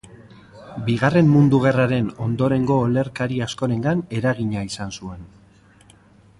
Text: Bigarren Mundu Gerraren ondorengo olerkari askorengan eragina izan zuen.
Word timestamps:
Bigarren 0.87 1.27
Mundu 1.33 1.59
Gerraren 1.65 2.07
ondorengo 2.29 2.79
olerkari 2.87 3.39
askorengan 3.49 4.03
eragina 4.21 4.67
izan 4.73 4.99
zuen. 5.01 5.25